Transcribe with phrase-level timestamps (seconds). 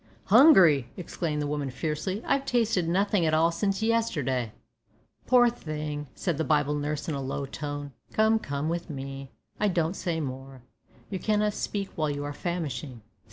[0.33, 4.51] "Hungry!" exclaimed the woman fiercely, "I've tasted nothin' at all since yesterday."
[5.27, 9.29] "Poor thing!" said the Bible nurse in a low tone; "come come with me.
[9.59, 10.63] I don't say more.
[11.11, 13.03] You cannot speak while you are famishing.